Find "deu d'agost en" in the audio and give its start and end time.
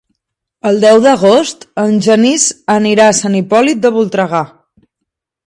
0.83-1.93